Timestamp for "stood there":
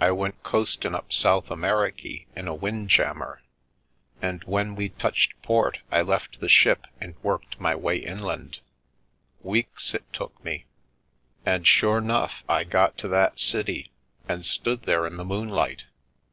14.44-15.06